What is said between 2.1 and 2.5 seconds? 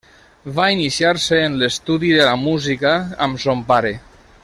de la